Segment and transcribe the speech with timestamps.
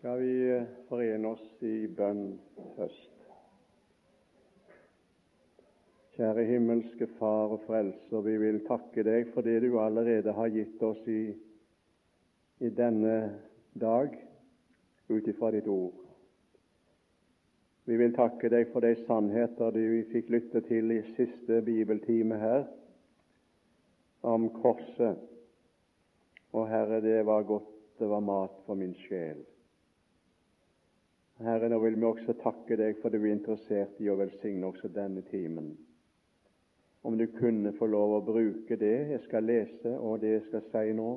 [0.00, 2.38] skal vi eh, forene oss i bønn
[2.72, 3.26] først.
[6.14, 10.80] Kjære himmelske Far og Frelser, vi vil takke deg for det du allerede har gitt
[10.88, 11.34] oss i,
[12.64, 13.18] i denne
[13.76, 14.16] dag
[15.12, 16.00] ut ifra ditt ord.
[17.84, 19.84] Vi vil takke deg for de sannheter du
[20.16, 22.68] fikk lytte til i siste bibeltime her
[24.24, 25.20] om korset.
[26.56, 29.44] Og Herre, det var godt, det var mat for min sjel.
[31.40, 34.90] Herre, nå vil vi også takke deg for du er interessert i å velsigne også
[34.92, 35.70] denne timen.
[37.00, 40.66] Om du kunne få lov å bruke det jeg skal lese, og det jeg skal
[40.68, 41.08] si nå,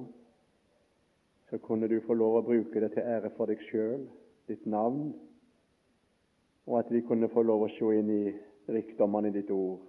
[1.49, 4.07] så kunne du få lov å bruke det til ære for deg sjøl,
[4.47, 5.11] ditt navn,
[6.71, 8.23] og at vi kunne få lov å se inn i
[8.71, 9.83] rikdommene i ditt ord,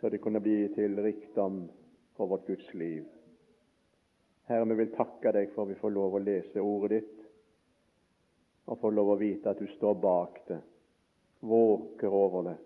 [0.00, 1.68] så det kunne bli til rikdom
[2.18, 3.06] for vårt Guds liv.
[4.50, 7.21] Herre, vi vil takke deg for vi får lov å lese ordet ditt
[8.66, 10.60] og få lov å vite at du står bak det,
[11.40, 12.58] våker over det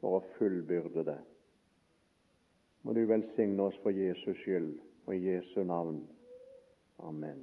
[0.00, 1.18] for å fullbyrde det.
[2.82, 4.72] Må du velsigne oss for Jesus skyld
[5.06, 6.00] og i Jesu navn.
[7.04, 7.42] Amen.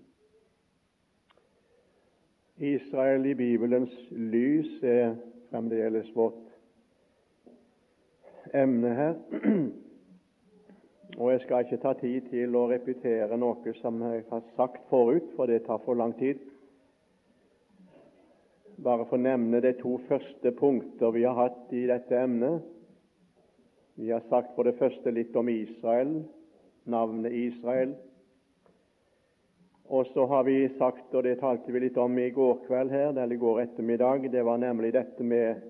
[2.57, 5.17] Israel i Bibelens lys er
[5.51, 6.47] fremdeles vårt
[8.53, 9.19] emne her.
[11.17, 15.31] Og Jeg skal ikke ta tid til å repetere noe som jeg har sagt forut,
[15.35, 16.41] for det tar for lang tid
[18.83, 22.65] bare få nevne de to første punkter vi har hatt i dette emnet.
[23.97, 26.19] Vi har sagt for det første litt om Israel,
[26.85, 27.95] navnet Israel.
[29.87, 33.09] Og så har vi sagt, og det talte vi litt om i går kveld her,
[33.15, 35.63] eller i går ettermiddag, det var nemlig dette med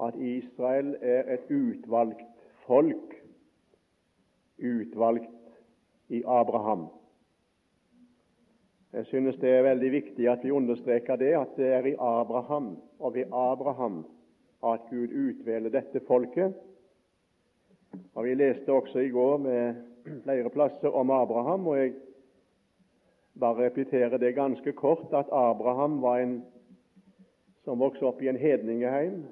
[0.00, 2.22] at Israel er et utvalgt
[2.64, 3.16] folk,
[4.56, 5.36] utvalgt
[6.08, 6.86] i Abraham.
[8.92, 12.76] Jeg synes det er veldig viktig at vi understreker det, at det er i Abraham
[12.98, 14.00] og ved Abraham
[14.66, 16.54] at Gud utvelger dette folket.
[18.14, 19.74] Og Vi leste også i går med
[20.22, 21.92] flere plasser om Abraham, og jeg
[23.40, 26.44] bare repeterer det ganske kort, at Abraham var en
[27.64, 29.24] som vokste opp i en hedningeheim.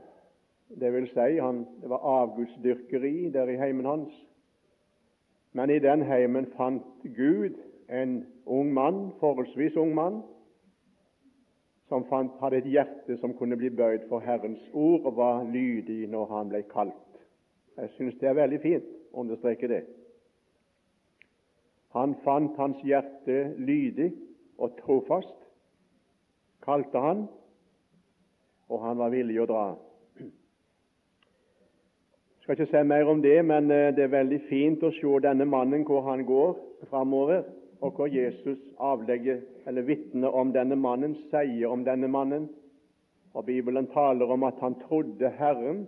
[0.81, 4.27] Det vil si, han, det var avgudsdyrkeri der i heimen hans.
[5.53, 6.84] Men i den heimen fant
[7.16, 7.54] Gud
[7.88, 10.22] en ung mann, forholdsvis ung mann,
[11.88, 16.09] som fant, hadde et hjerte som kunne bli bøyd for Herrens ord, og var lydig
[16.12, 17.22] når han ble kalt.
[17.78, 19.82] Jeg syns det er veldig fint å understreke det.
[21.97, 24.10] Han fant hans hjerte lydig
[24.59, 25.36] og trofast,
[26.65, 27.28] kalte han,
[28.69, 29.66] og han var villig å dra.
[30.19, 30.28] Jeg
[32.42, 35.44] skal ikke si mer om det, men eh, det er veldig fint å se denne
[35.48, 36.54] mannen hvor han går
[36.91, 37.44] framover
[37.81, 42.49] og hvor Jesus avlegger eller vitner om denne mannen, sier om denne mannen.
[43.34, 45.87] Og Bibelen taler om at han trodde Herren,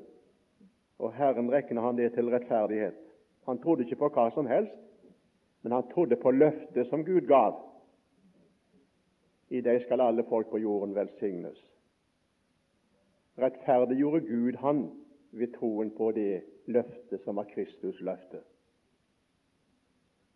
[0.99, 2.99] og Herren regner han det til rettferdighet.
[3.49, 4.77] Han trodde ikke på hva som helst,
[5.62, 7.59] men han trodde på løftet som Gud gav.
[9.51, 11.59] I det skal alle folk på jorden velsignes.
[13.39, 14.91] Rettferdiggjorde Gud han
[15.33, 18.45] ved troen på det løftet som var Kristus løfte.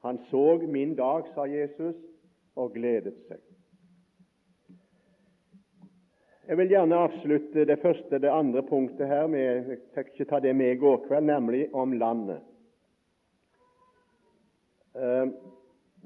[0.05, 1.97] Han så min dag, sa Jesus,
[2.57, 3.41] og gledet seg.
[6.45, 10.41] Jeg vil gjerne avslutte det første det andre punktet her med jeg fikk ikke ta
[10.45, 12.43] det med i går kveld, nemlig om landet.
[14.93, 15.31] Eh,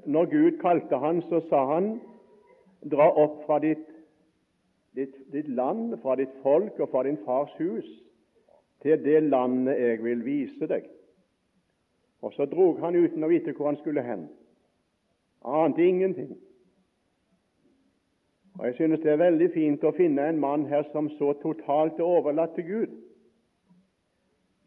[0.05, 1.89] når Gud kalte han, så sa han
[2.87, 3.83] dra opp fra ditt,
[4.95, 7.91] ditt, ditt land, fra ditt folk og fra din fars hus,
[8.79, 10.87] til det landet jeg vil vise deg.
[12.21, 14.27] Og så drog han uten å vite hvor han skulle hen.
[15.45, 16.33] Ante ingenting.
[18.59, 21.99] Og Jeg synes det er veldig fint å finne en mann her som så totalt
[21.99, 22.97] er overlatt til Gud.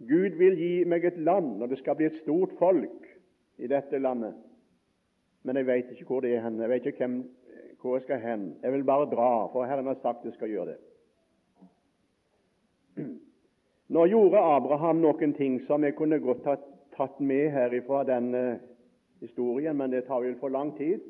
[0.08, 3.04] Gud vil gi meg et land, og det skal bli et stort folk
[3.58, 4.34] i dette landet.
[5.44, 6.60] Men jeg vet ikke hvor det er hen.
[6.60, 7.18] Jeg vet ikke hvem,
[7.82, 8.48] hvor jeg skal hen.
[8.62, 10.80] Jeg vil bare dra, for Herren har sagt jeg skal gjøre det.
[13.92, 16.56] Nå gjorde Abraham noen ting som jeg kunne godt ha
[16.96, 18.60] tatt med herifra denne
[19.20, 21.00] historien, men det tar vel for lang tid.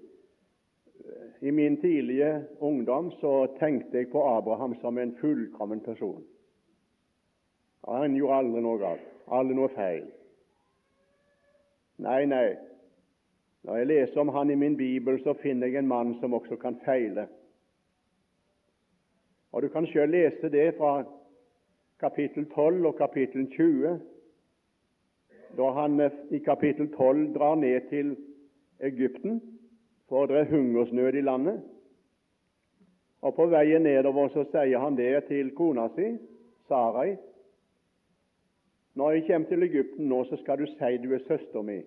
[1.41, 6.23] I min tidlige ungdom så tenkte jeg på Abraham som en fullkommen person.
[7.89, 10.05] Han gjorde aldri noe galt, aldri noe feil.
[12.03, 12.53] Nei, nei.
[13.63, 16.57] Når jeg leser om han i min bibel, så finner jeg en mann som også
[16.63, 17.27] kan feile.
[19.53, 21.03] Og Du kan selv lese det fra
[22.01, 23.99] kapittel 12 og kapittel 20
[25.57, 28.17] da han eh, i kapittel 12 drar ned til
[28.81, 29.41] Egypten,
[30.09, 31.63] for det er hungersnød i landet.
[33.23, 36.17] Og På veien nedover så sier han det til kona si,
[36.69, 37.17] Sarai.
[38.95, 41.81] Når jeg kommer til Egypten nå, så skal du si du er søster mi.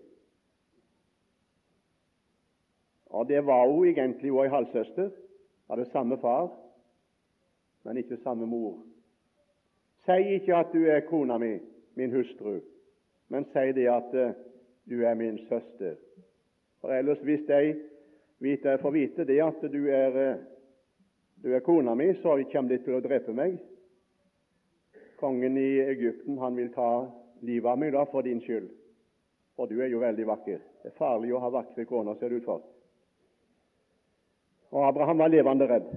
[3.06, 5.10] Og det var hun egentlig hun ei halvsøster.
[5.70, 6.52] Hadde samme far,
[7.84, 8.80] men ikke samme mor.
[10.06, 11.58] Si ikke at du er kona mi,
[11.96, 12.60] min hustru,
[13.28, 14.34] men si det at uh,
[14.90, 15.96] du er min søster.
[16.82, 17.48] For ellers, hvis
[18.40, 20.44] vite, får vite det at du er, uh,
[21.44, 23.58] du er kona mi, så kommer de til å drepe meg.
[25.20, 27.08] Kongen i Egypten han vil ta
[27.42, 28.68] livet av meg da for din skyld,
[29.56, 30.60] for du er jo veldig vakker.
[30.84, 32.66] Det er farlig å ha vakre koner, ser det ut for.
[34.76, 35.88] Og Abraham var levende redd.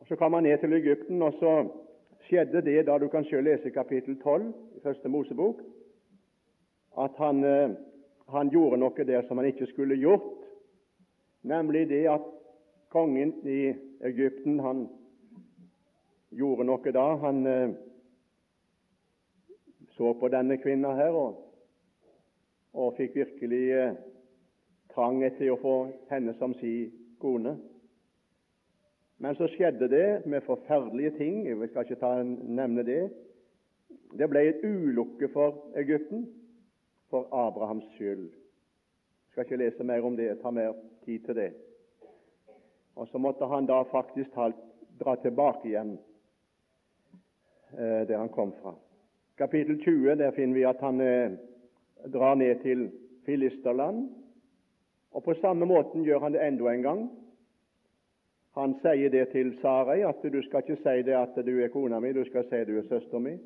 [0.00, 1.52] Og Så kom han ned til Egypten, og så
[2.26, 5.60] skjedde det da du kan selv lese kapittel 12 i første Mosebok,
[6.98, 7.70] at han, eh,
[8.26, 10.32] han gjorde noe der som han ikke skulle gjort,
[11.42, 12.26] nemlig det at
[12.90, 14.88] kongen i Egypten han
[16.30, 17.06] gjorde noe da.
[17.22, 17.70] Han eh,
[19.96, 21.40] så på denne kvinna her og,
[22.74, 23.98] og fikk virkelig eh,
[24.94, 25.76] trang etter å få
[26.10, 26.90] henne som si
[27.22, 27.56] kone.
[29.20, 31.42] Men så skjedde det med forferdelige ting.
[31.46, 33.02] Jeg skal ikke ta, nevne det.
[34.16, 36.24] Det ble et ulykke for Egypten
[37.10, 38.30] for Abrahams skyld.
[38.30, 40.72] Jeg skal ikke lese mer om det, ta mer
[41.04, 41.50] tid til det.
[42.94, 44.34] Og så måtte han da faktisk
[45.00, 45.98] dra tilbake igjen
[47.78, 48.74] eh, der han kom fra.
[49.38, 51.38] Kapittel 20 der finner vi at han eh,
[52.12, 52.90] drar ned til
[53.24, 54.08] Filisterland.
[55.10, 57.10] Og På samme måten gjør han det enda en gang.
[58.54, 62.00] Han sier det til Sarai, at du skal ikke si det at du er kona
[62.00, 63.36] mi, du skal si du er søster mi.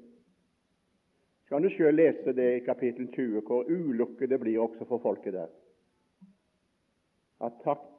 [1.45, 4.99] Så kan du sjøl lese det i kapittel 20, hvor ulykke det blir også for
[4.99, 5.53] folket der.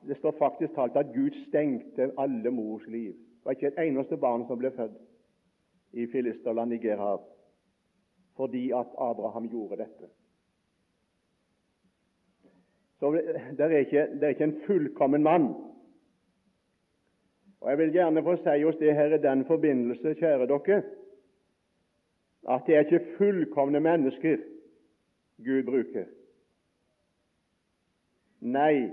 [0.07, 3.13] Det står faktisk talt at Gud stengte alle mors liv.
[3.13, 4.97] Det var ikke et eneste barn som ble født
[5.93, 7.23] i Filisterland i Gerhard
[8.35, 10.09] fordi at Abraham gjorde dette.
[12.99, 13.11] Så
[13.57, 15.53] det er ikke, det er ikke en fullkommen mann
[17.65, 20.83] og Jeg vil gjerne få si oss det her i den forbindelse, kjære dere,
[22.49, 24.37] at det er ikke fullkomne mennesker
[25.45, 26.05] Gud bruker.
[28.41, 28.91] Nei,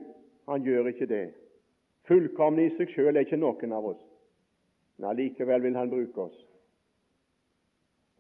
[0.49, 1.27] han gjør ikke det.
[2.09, 4.01] Fullkomne i seg sjøl er ikke noen av oss.
[4.97, 6.41] Men allikevel vil han bruke oss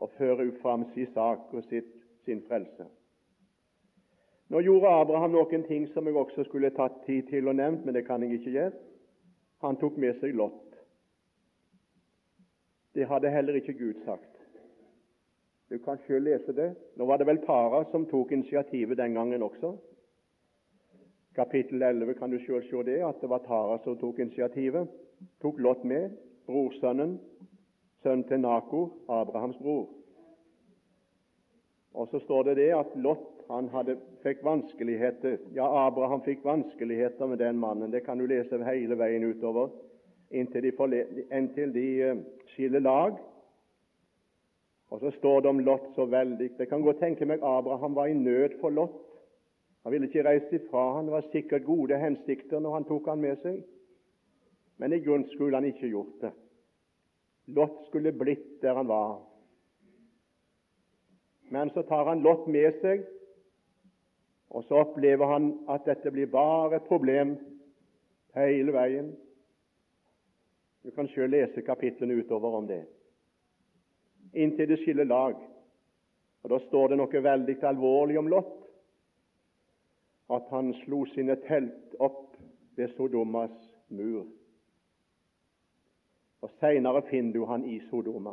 [0.03, 1.91] og føre fram sin sak og sitt,
[2.27, 2.89] sin frelse.
[4.51, 7.95] Nå gjorde Abraham noen ting som jeg også skulle tatt tid til å nevne, men
[7.95, 8.73] det kan jeg ikke gjøre.
[9.63, 10.59] Han tok med seg Lot.
[12.99, 14.32] Det hadde heller ikke Gud sagt.
[15.73, 16.75] Du kan selv lese det.
[17.01, 19.71] Nå var det vel Tara som tok initiativet den gangen også.
[21.33, 24.91] Kapittel 11 kan du selv se det, at det var Tara som tok initiativet.
[25.41, 26.11] Tok Lot med,
[26.47, 27.15] brorsønnen,
[28.03, 29.89] sønnen til Nako, Abrahams bror.
[31.95, 35.39] Og så står det det at Lot han hadde, fikk vanskeligheter.
[35.57, 37.93] Ja, Abraham fikk vanskeligheter med den mannen.
[37.93, 39.73] Det kan du lese hele veien utover
[40.33, 43.17] inntil de, inntil de uh, skiller lag.
[44.93, 48.11] Og så står det om Lot så veldig Jeg kan godt tenke meg Abraham var
[48.11, 48.99] i nød for Lot.
[49.83, 51.09] Han ville ikke reise ifra han.
[51.09, 53.63] Det var sikkert gode hensikter når han tok han med seg.
[54.79, 56.33] Men i grunnen skulle han ikke gjort det.
[57.57, 59.23] Lot skulle blitt der han var.
[61.51, 63.09] Men så tar han Lot med seg
[64.53, 67.37] og så opplever han at dette blir bare et problem
[68.37, 69.15] hele veien.
[70.85, 72.83] Du kan selv lese kapitlene utover om det.
[74.33, 75.37] Inntil det skiller lag.
[76.43, 78.55] Og Da står det noe veldig alvorlig om Lott.
[80.33, 82.37] At han slo sine telt opp
[82.77, 83.53] ved Sodomas
[83.89, 84.25] mur.
[86.43, 88.33] Og Seinere finner du han i Sodoma.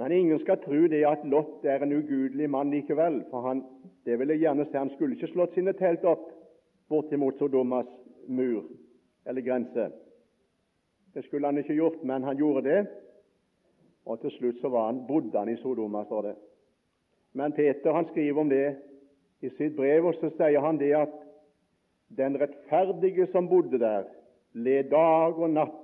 [0.00, 3.64] Men ingen skal tro det at Lott er en ugudelig mann likevel, for han,
[4.04, 6.30] det vil jeg gjerne si, han skulle ikke slått sine telt opp
[6.88, 7.90] bortimot Sodomas
[8.28, 8.62] mur
[9.26, 9.90] eller grense.
[11.14, 12.80] Det skulle han ikke gjort, men han gjorde det,
[14.06, 16.36] og til slutt så han, bodde han i Sodoma, står det.
[17.32, 18.76] Men Peter han skriver om det
[19.40, 21.12] i sitt brev, og så sier han det at
[22.16, 24.08] den rettferdige som bodde der,
[24.52, 25.76] led dag og natt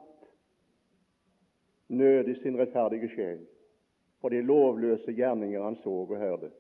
[1.89, 3.45] nød i sin rettferdige sjel
[4.21, 6.51] for de lovløse gjerninger han så og hørte.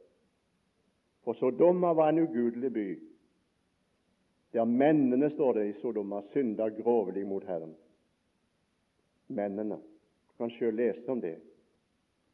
[1.25, 2.89] For Sodoma var en ugudelig by,
[4.53, 7.75] der mennene, står det i Sodoma, synda grovelig mot Herren.
[9.29, 9.81] Mennene.
[10.37, 11.39] Kan sjøl lese om det.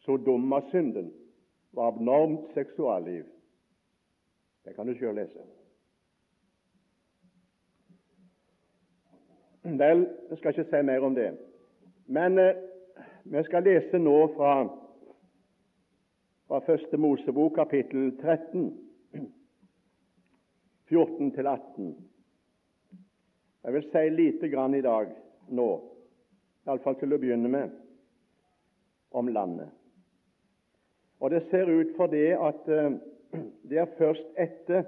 [0.02, 1.12] Sodoma-synden
[1.73, 3.25] var abnormt seksualliv.
[4.64, 5.44] Det kan du sjøl lese.
[9.62, 11.30] Vel, jeg skal ikke si mer om det.
[12.06, 12.56] Men eh,
[13.25, 14.54] vi skal lese nå fra,
[16.49, 18.73] fra Første Mosebok, kapittel 13,
[20.90, 21.92] 14-18.
[23.64, 25.14] Jeg vil si lite grann i dag
[25.49, 25.68] nå,
[26.66, 27.71] iallfall til å begynne med,
[29.12, 29.71] om landet.
[31.21, 32.92] Og Det ser ut for det at eh,
[33.71, 34.85] det er først etter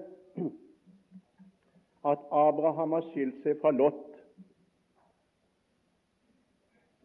[2.04, 4.10] at Abraham har skilt seg fra Lot,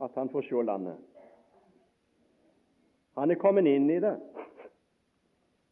[0.04, 0.98] at han får se landet.
[3.20, 4.16] Han er kommet inn i det,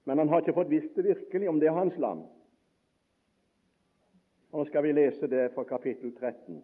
[0.08, 2.24] men han har ikke fått visst det virkelig, om det er hans land.
[4.52, 6.62] Nå skal vi lese det fra kapittel 13.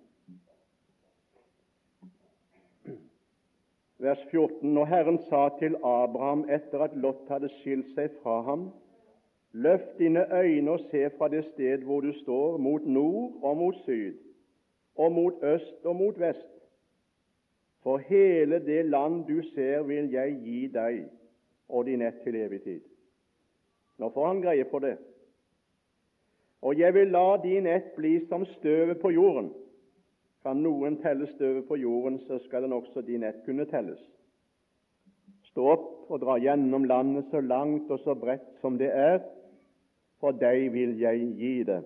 [4.03, 4.77] vers 14.
[4.77, 8.71] Og Herren sa til Abraham etter at Lot hadde skilt seg fra ham,
[9.53, 13.75] Løft dine øyne og se fra det sted hvor du står, mot nord og mot
[13.85, 14.13] syd,
[14.95, 16.49] og mot øst og mot vest.
[17.83, 21.03] For hele det land du ser, vil jeg gi deg
[21.69, 22.81] og din ett til evig tid.
[23.97, 24.97] Nå får han greie på det.
[26.61, 29.53] Og jeg vil la din ett bli som støvet på jorden.
[30.43, 34.01] Kan noen telle støvet på jorden, så skal den også din ett kunne telles.
[35.53, 39.21] Stå opp og dra gjennom landet så langt og så bredt som det er,
[40.19, 41.79] for deg vil jeg gi det.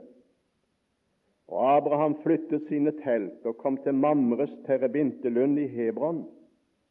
[1.47, 6.25] Og Abraham flyttet sine telt og kom til Mamres terebintelund i Hebron.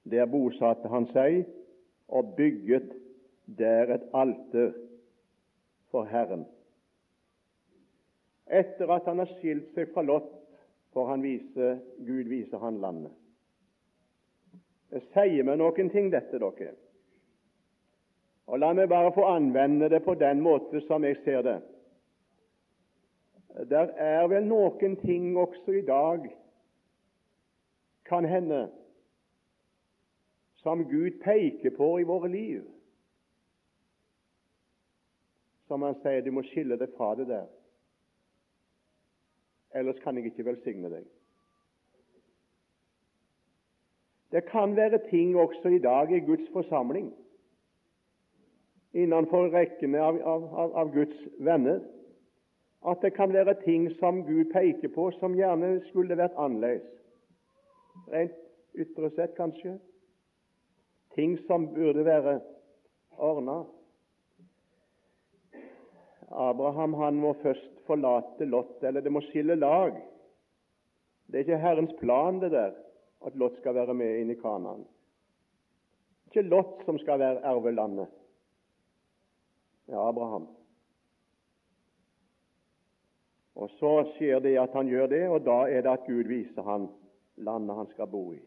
[0.06, 1.42] Der bosatte han seg
[2.08, 2.94] og bygget
[3.58, 4.73] der et alter
[5.90, 6.46] for Herren.
[8.46, 10.30] Etter at han har skilt seg fra Lot,
[10.96, 13.12] for han viser, Gud viser han landet.
[14.88, 16.70] Det sier meg noen ting, dette, dere.
[18.48, 21.58] Og La meg bare få anvende det på den måte som jeg ser det.
[23.68, 26.24] Der er vel noen ting også i dag,
[28.08, 28.62] kan hende,
[30.64, 32.64] som Gud peker på i våre liv.
[35.68, 37.55] Som han sier, du må skille deg fra det der
[39.76, 41.04] ellers kan jeg ikke velsigne deg.
[44.33, 47.12] Det kan være ting også i dag i Guds forsamling,
[48.97, 51.80] innenfor rekkene av, av, av, Guds venner,
[52.87, 56.88] at det kan være ting som Gud peker på, som gjerne skulle vært annerledes.
[58.12, 58.37] Rent
[58.76, 59.76] ytre sett, kanskje.
[61.16, 62.40] Ting som burde være
[63.16, 63.62] ordna.
[66.30, 69.95] Abraham han må først forlate Lot, eller det må skille lag.
[71.26, 72.75] Det er ikke Herrens plan, det der,
[73.26, 74.85] at Lot skal være med inn i Kanaan.
[76.26, 78.11] Det er ikke Lot som skal være arvelandet.
[79.87, 80.49] Det er Abraham.
[83.56, 86.62] Og Så skjer det at han gjør det, og da er det at Gud viser
[86.62, 86.90] han
[87.37, 88.40] landet han skal bo i.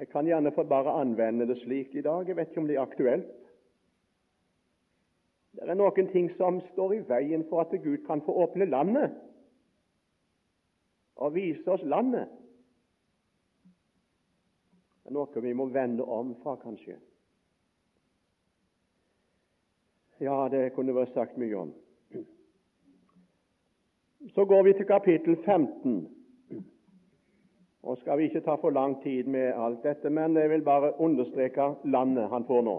[0.00, 2.28] Jeg kan gjerne få bare anvende det slik i dag.
[2.28, 3.39] Jeg vet ikke om det er aktuelt.
[5.56, 9.16] Det er noen ting som står i veien for at Gud kan få åpne landet
[11.20, 12.30] og vise oss landet.
[15.02, 16.96] Det er noe vi må vende om fra, kanskje.
[20.20, 21.74] Ja, det kunne vært sagt mye om.
[24.34, 26.00] Så går vi til kapittel 15.
[27.82, 30.92] Og skal vi ikke ta for lang tid med alt dette, men jeg vil bare
[31.00, 32.76] understreke landet han får nå.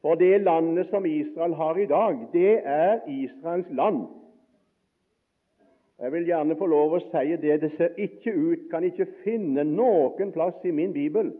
[0.00, 4.06] For det landet som Israel har i dag, det er Israels land.
[6.00, 7.58] Jeg vil gjerne få lov å si det.
[7.60, 11.34] Det ser ikke ut, kan ikke finne noen plass i min bibel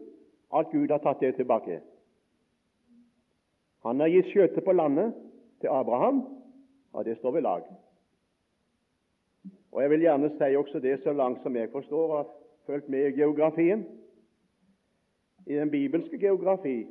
[0.53, 1.79] at Gud har tatt det tilbake.
[3.81, 5.15] Han har gitt skjøte på landet
[5.63, 6.21] til Abraham,
[6.93, 7.65] og det står ved lag.
[9.71, 12.31] Og Jeg vil gjerne si også det, så langt som jeg forstår og har
[12.65, 13.85] fulgt med i geografien.
[15.47, 16.85] I den bibelske geografi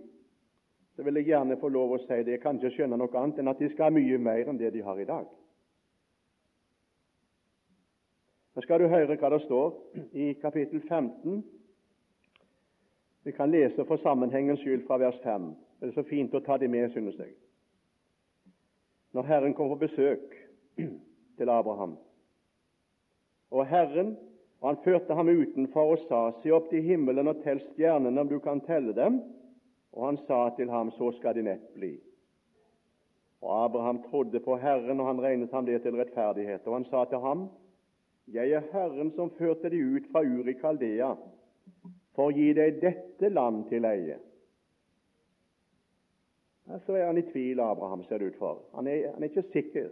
[1.01, 2.35] så vil jeg gjerne få lov å si det.
[2.35, 4.69] Jeg kan ikke skjønne noe annet enn at de skal ha mye mer enn det
[4.75, 5.31] de har i dag.
[8.53, 9.79] Nå skal du høre hva det står
[10.13, 11.41] i kapittel 15.
[13.25, 15.49] Vi kan lese for sammenhengens skyld fra vers 5.
[15.81, 17.33] Det er så fint å ta det med, synes jeg.
[19.17, 20.37] Når Herren kom på besøk
[21.41, 21.97] til Abraham.
[23.57, 24.19] Og Herren
[24.61, 28.29] og han førte ham utenfor og sa, Se opp til himmelen og tell stjernene, om
[28.29, 29.23] du kan telle dem.
[29.93, 31.97] Og han sa til ham, så skal din ett bli.
[33.41, 36.67] Og Abraham trodde på Herren, og han regnet ham det til rettferdighet.
[36.67, 37.49] Og han sa til ham,
[38.33, 41.15] Jeg er Herren som førte deg ut fra Uri Kaldea,
[42.15, 44.19] for å gi deg dette land til eie.
[46.85, 48.61] Så er han i tvil, Abraham, ser det ut for.
[48.77, 49.89] Han er, han er ikke sikker.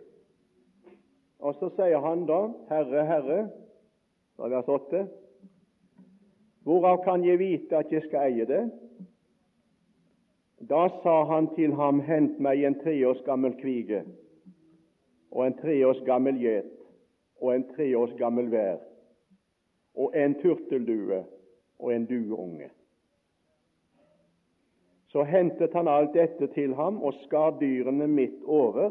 [1.38, 2.38] Og så sier han da,
[2.70, 3.38] Herre, Herre,
[4.36, 5.02] fra vers 8,
[6.62, 8.62] hvorav kan jeg vite at jeg skal eie det?
[10.60, 14.02] Da sa han til ham, hent meg en treårs gammel kvige
[15.30, 16.72] og en treårs gammel gjet
[17.38, 18.80] og en treårs gammel vær
[19.94, 21.20] og en turteldue
[21.78, 22.70] og en dueunge.
[25.08, 28.90] Så hentet han alt dette til ham og skar dyrene midt over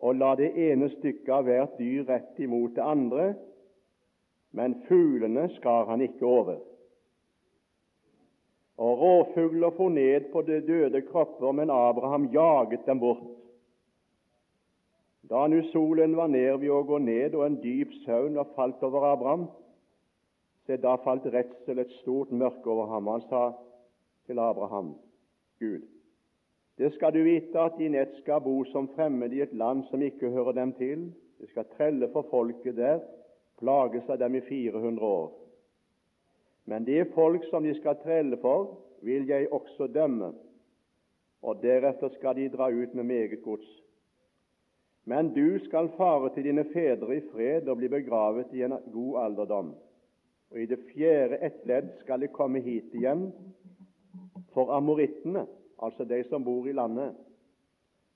[0.00, 3.34] og la det ene stykket av hvert dyr rett imot det andre,
[4.56, 6.58] men fuglene skar han ikke over.
[8.78, 13.24] Og råfugler for ned på de døde kropper, men Abraham jaget dem bort.
[15.30, 18.82] Da nu solen var nær ved å gå ned og en dyp søvn var falt
[18.86, 19.48] over Abraham,
[20.64, 23.10] se, da falt redsel et stort mørke over ham.
[23.12, 23.42] Han sa
[24.26, 24.94] til Abraham,
[25.60, 25.84] Gud,
[26.78, 30.02] det skal du vite at din ett skal bo som fremmede i et land som
[30.02, 31.08] ikke hører dem til.
[31.40, 33.00] De skal trelle for folket der,
[33.58, 35.32] plages av dem i 400 år.
[36.68, 40.34] Men det folk som de skal trelle for, vil jeg også dømme,
[41.42, 43.68] og deretter skal de dra ut med meget gods.
[45.08, 49.20] Men du skal fare til dine fedre i fred og bli begravet i en god
[49.22, 49.70] alderdom.
[50.50, 53.30] Og i det fjerde ett ledd skal de komme hit igjen,
[54.52, 55.46] for amorittene
[55.82, 57.14] altså de som bor i landet,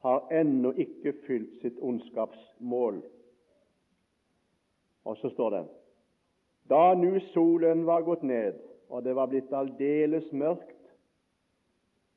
[0.03, 3.01] har ennå ikke fylt sitt ondskapsmål.
[5.05, 5.69] Og så står det
[6.69, 8.61] Da nu solen var gått ned
[8.93, 10.77] og det var blitt aldeles mørkt,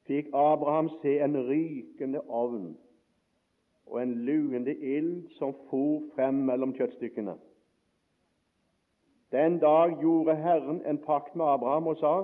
[0.06, 2.74] fikk Abraham se en rykende ovn
[3.86, 7.38] og en lugende ild som for frem mellom kjøttstykkene.
[9.32, 12.16] Den dag gjorde Herren en pakt med Abraham og sa:"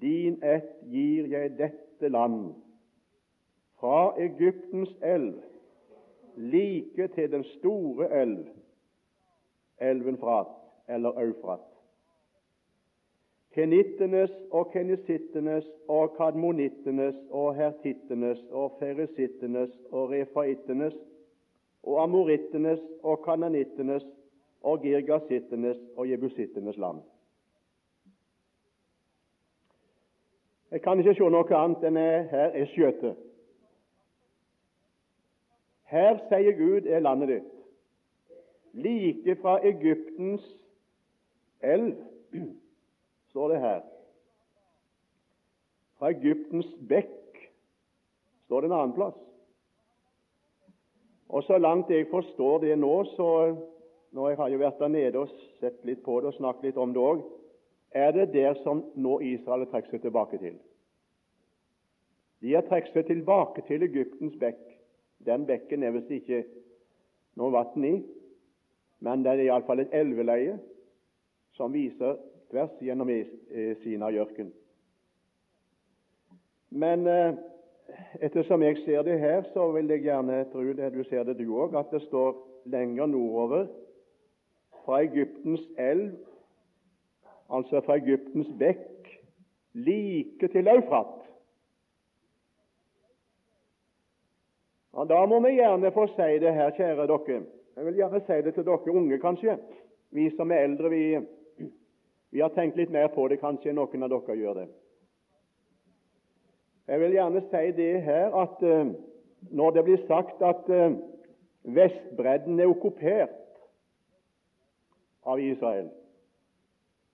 [0.00, 2.54] Din ett gir jeg dette land,
[3.80, 5.34] fra Egyptens elv
[6.36, 8.46] like til den store elv,
[9.78, 10.59] elven Frat,
[10.90, 11.60] eller Eufrat.
[13.54, 20.94] Kenittenes og kenisittenes og kadmonittenes og hertittenes og ferisittenes og refaittenes
[21.82, 24.06] og amorittenes og kananittenes
[24.62, 27.00] og girgasittenes og jebusittenes land.
[30.70, 33.16] Jeg kan ikke se noe annet enn at her er skjøtet.
[35.90, 37.48] Her, sier Gud, er landet ditt.
[38.78, 40.44] Like fra Egyptens
[41.60, 41.94] elv,
[43.30, 43.82] står det her.
[45.98, 47.42] Fra Egyptens bekk,
[48.46, 49.18] står det en annen plass.
[51.30, 53.28] Og så langt jeg forstår det nå, så
[54.10, 56.80] når jeg har jo vært der nede og sett litt på det og snakket litt
[56.80, 57.20] om det òg,
[57.94, 60.56] er det der som nå Israel trekker seg tilbake til.
[62.40, 64.60] De har trukket seg tilbake til Egyptens bekk.
[65.26, 66.42] Den bekken er visst ikke
[67.38, 67.94] noe vann i,
[69.04, 70.56] men det er iallfall et elveleie
[71.56, 72.16] som viser
[72.50, 73.10] tvers gjennom
[73.82, 74.52] Sinajørken.
[76.70, 77.34] Men eh,
[78.22, 81.48] ettersom jeg ser det her, så vil jeg gjerne tro det du ser det du
[81.58, 82.36] òg, at det står
[82.70, 83.66] lenger nordover
[84.84, 86.14] fra Egyptens elv
[87.50, 89.08] altså fra Egyptens bekk,
[89.74, 91.16] like til Eufrat.
[94.92, 97.42] Og Da må vi gjerne få si det her, kjære dere.
[97.76, 99.58] Jeg vil gjerne si det til dere unge, kanskje.
[100.10, 101.18] Vi som er eldre, vi,
[102.30, 103.40] vi har tenkt litt mer på det.
[103.42, 104.66] Kanskje noen av dere gjør det.
[106.90, 108.90] Jeg vil gjerne si det her at uh,
[109.50, 110.98] når det blir sagt at uh,
[111.62, 113.36] Vestbredden er okkupert
[115.28, 115.90] av Israel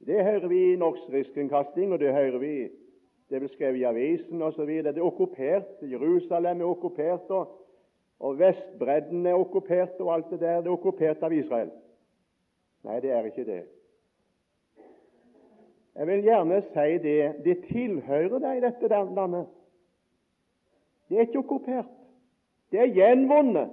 [0.07, 2.69] det hører vi i norsk rikskringkasting, og det hører vi
[3.29, 4.67] det blir beskrevet i avisen osv.
[4.67, 5.83] Det er okkupert.
[5.83, 7.57] Jerusalem er okkupert, og,
[8.21, 11.73] og Vestbredden er okkupert, og alt det der det er okkupert av Israel.
[12.87, 13.65] Nei, det er ikke det.
[15.97, 19.47] Jeg vil gjerne si det det tilhører deg, dette landet.
[21.09, 21.91] Det er ikke okkupert.
[22.71, 23.71] Det er gjenvunnet.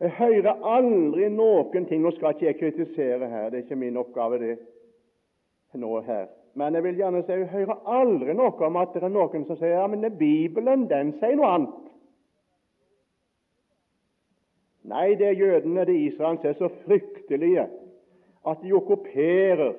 [0.00, 3.96] Jeg hører aldri noen ting Nå skal ikke jeg kritisere her, det er ikke min
[3.96, 4.56] oppgave det
[5.80, 6.26] nå her.
[6.54, 9.56] Men jeg vil gjerne si jeg hører aldri noe om at det er noen som
[9.58, 11.93] sier ja, men Bibelen den sier noe annet.
[14.84, 17.68] Nei, det er jødene, det er Israel, som er så fryktelige
[18.46, 19.72] at de okkuperer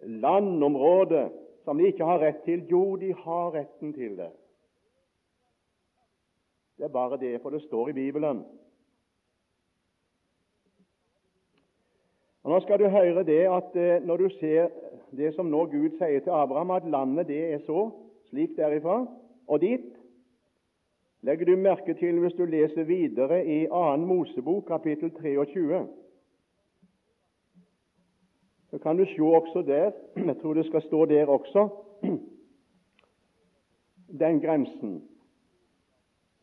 [0.00, 1.28] landområder
[1.64, 2.62] som de ikke har rett til.
[2.70, 4.30] Jo, de har retten til det.
[6.78, 8.44] Det er bare det, for det står i Bibelen.
[12.42, 14.68] Og Nå skal du høre det at eh, når du ser
[15.16, 17.90] det som nå Gud sier til Abraham, at landet det er så,
[18.30, 19.06] slik derifra
[19.48, 19.95] og dit,
[21.22, 23.96] Legger du merke til hvis du leser videre i 2.
[23.96, 25.88] Mosebok kapittel 23,
[28.70, 29.90] så kan du se også der
[30.26, 31.68] Jeg tror det skal stå der også
[34.22, 35.08] den grensen.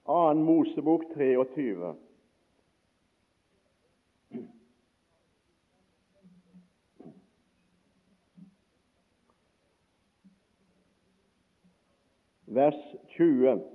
[0.05, 0.33] 2.
[0.33, 1.95] Mosebok 23.
[12.47, 12.75] Vers
[13.09, 13.72] 20.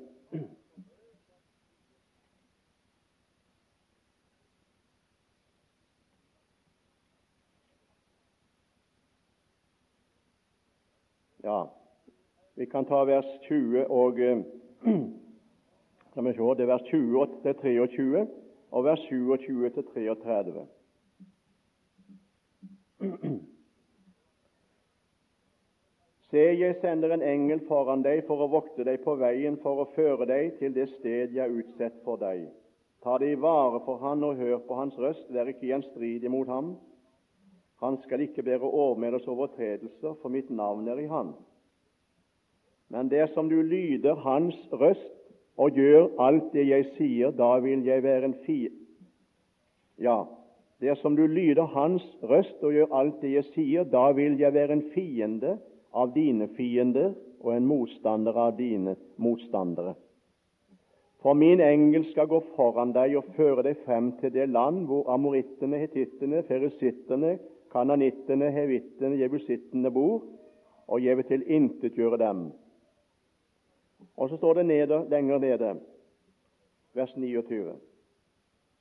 [11.48, 11.70] Ja,
[12.54, 14.38] vi kan ta vers 20 og eh,
[16.14, 18.26] se, det er vers 20 til 23
[18.70, 20.66] og vers 27 til 33.
[26.28, 29.88] Se, jeg sender en engel foran deg for å vokte deg på veien, for å
[29.96, 32.44] føre deg til det sted jeg har utsett for deg.
[33.00, 36.52] Ta deg i vare for han og hør på hans røst, vær ikke gjenstridig mot
[36.52, 36.74] ham.
[37.82, 41.34] Han skal ikke bære overmedels overtredelser, for mitt navn er i han.
[42.90, 45.14] Men dersom du lyder hans røst
[45.58, 48.58] og gjør alt det jeg sier, da vil jeg være en fi...
[49.98, 50.24] Ja,
[50.80, 54.78] dersom du lyder hans røst og gjør alt det jeg sier, da vil jeg være
[54.78, 55.56] en fiende
[55.92, 59.94] av dine fiender og en motstander av dine motstandere.
[61.22, 65.08] For min engel skal gå foran deg og føre deg frem til det land hvor
[65.10, 67.36] amorittene, hetittene, feresittene,
[67.72, 70.22] kananittene, hevittene, jebusittene bor,
[70.88, 72.48] og jeg vil tilintetgjøre dem.
[74.16, 75.74] Og så står det nede, lenger nede,
[76.94, 77.74] vers 29.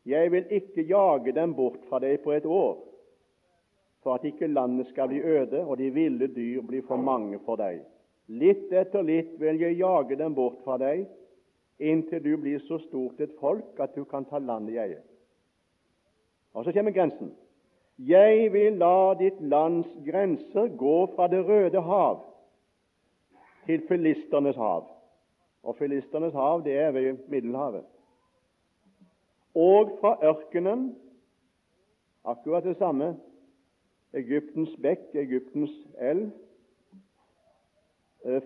[0.06, 2.78] Jeg vil ikke jage dem bort fra deg på et år,
[4.04, 7.60] for at ikke landet skal bli øde og de ville dyr bli for mange for
[7.60, 7.82] deg.
[8.28, 11.06] Litt etter litt vil jeg jage dem bort fra deg,
[11.80, 15.02] inntil du blir så stort et folk at du kan ta landet i eie.
[16.54, 17.34] Og så kommer grensen.
[17.98, 22.20] Jeg vil la ditt lands grenser gå fra Det røde hav
[23.66, 24.86] til filisternes hav.
[25.64, 27.84] Og filisternes hav, det er ved Middelhavet.
[29.56, 30.96] Og fra ørkenen
[32.26, 33.18] akkurat det samme
[34.14, 36.30] Egyptens bekk, Egyptens elv.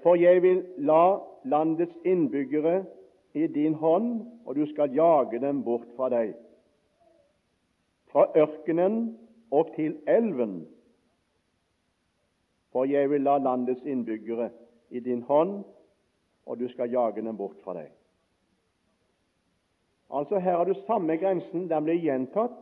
[0.03, 2.85] For jeg vil la landets innbyggere
[3.33, 6.33] i din hånd, og du skal jage dem bort fra deg.
[8.11, 9.17] Fra ørkenen
[9.51, 10.67] og til elven.
[12.71, 14.49] For jeg vil la landets innbyggere
[14.89, 15.63] i din hånd,
[16.45, 17.89] og du skal jage dem bort fra deg.
[20.11, 21.69] Altså Her har du samme grensen.
[21.69, 22.59] Den blir gjentatt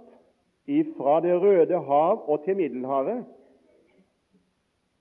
[0.70, 3.26] ifra Det røde hav og til Middelhavet.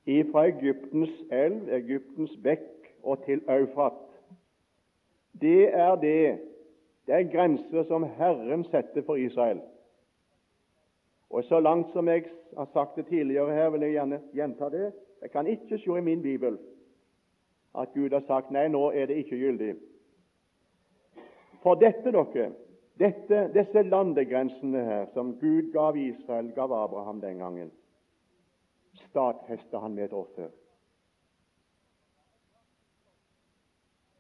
[0.06, 4.04] Ifra Egyptens elv, Egyptens bekk og til Eufrat.
[5.40, 6.38] Det er det
[7.08, 9.60] det er grenser som Herren setter for Israel.
[11.30, 12.24] Og Så langt som jeg
[12.56, 14.92] har sagt det tidligere her, vil jeg gjerne gjenta det.
[15.22, 16.58] Jeg kan ikke se i min bibel
[17.78, 19.74] at Gud har sagt nei, nå er det ikke gyldig.
[21.62, 22.52] For dette, dere,
[22.98, 27.70] dette, disse landegrensene her som Gud gav Israel, gav Abraham den gangen,
[29.08, 30.48] stadfesta han med et offer.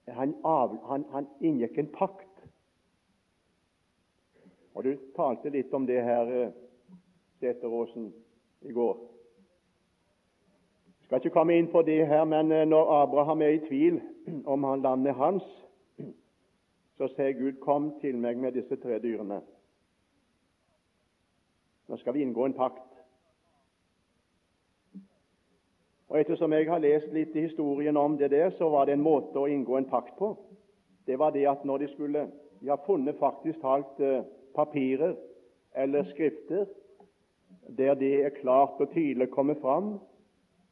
[0.08, 2.24] Han, av, han, han inngikk en pakt.
[4.74, 6.52] Og Du talte litt om det her,
[7.40, 8.14] Sæteråsen,
[8.62, 8.98] i går.
[11.00, 14.00] Jeg skal ikke komme inn på det her, men når Abraham er i tvil
[14.46, 15.44] om han landet hans,
[16.98, 19.40] så sier Gud, 'Kom til meg med disse tre dyrene'.
[21.88, 22.88] Nå skal vi inngå en pakt.
[26.08, 29.04] Og Ettersom jeg har lest litt i historien om det der, så var det en
[29.04, 30.36] måte å inngå en pakt på.
[31.06, 34.24] Det var det at når de skulle De har funnet faktisk talt eh,
[34.54, 35.14] papirer
[35.74, 36.66] eller skrifter
[37.76, 39.98] der det er klart og tydelig kommet fram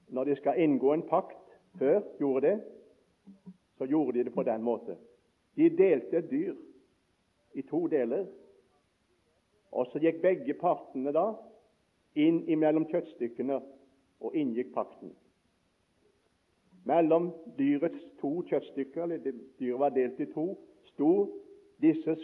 [0.09, 1.43] når de skal inngå en pakt.
[1.79, 2.61] Før gjorde det,
[3.79, 4.97] så gjorde de det på den måten.
[5.57, 6.55] De delte et dyr
[7.55, 8.27] i to deler,
[9.73, 11.27] og så gikk begge partene da
[12.17, 13.59] inn imellom kjøttstykkene
[14.21, 15.13] og inngikk pakten.
[16.87, 20.55] Mellom dyrets to kjøttstykker, eller dyret var delt i to,
[20.93, 21.11] sto
[21.83, 22.17] disse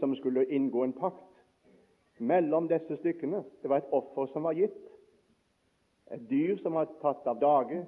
[0.00, 1.27] som skulle inngå en pakt.
[2.18, 4.84] Mellom disse stykkene det var et offer som var gitt,
[6.10, 7.82] et dyr som var tatt av dage.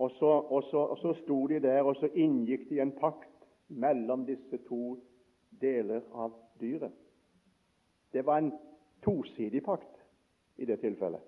[0.00, 3.28] Og så, og, så, og så, sto de der, og så inngikk de en pakt
[3.68, 4.96] mellom disse to
[5.60, 6.94] deler av dyret.
[8.12, 8.52] Det var en
[9.04, 10.00] tosidig pakt
[10.56, 11.20] i det tilfellet.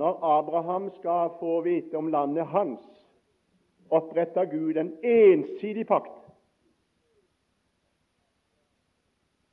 [0.00, 2.80] Når Abraham skal få vite om landet hans,
[3.90, 6.19] oppretter Gud en ensidig pakt.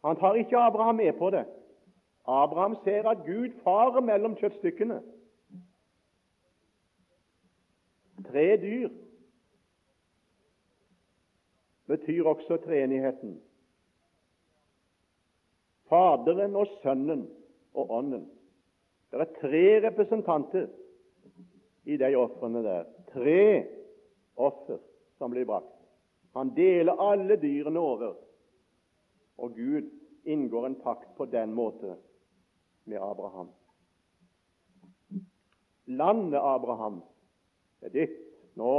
[0.07, 1.45] Han tar ikke Abraham med på det.
[2.27, 5.01] Abraham ser at Gud farer mellom kjøttstykkene.
[8.27, 8.89] Tre dyr
[11.87, 13.35] betyr også treenigheten.
[15.91, 17.27] Faderen og Sønnen
[17.73, 18.25] og Ånden.
[19.11, 20.67] Det er tre representanter
[21.83, 22.87] i de ofrene der.
[23.11, 23.67] Tre
[24.35, 24.79] offer
[25.17, 25.75] som blir brakt.
[26.35, 28.15] Han deler alle dyrene over,
[29.37, 29.96] og Gud
[30.27, 31.95] inngår en pakt på den måte
[32.83, 33.49] med Abraham.
[35.85, 37.01] Landet Abraham
[37.81, 38.17] er ditt.
[38.55, 38.73] Nå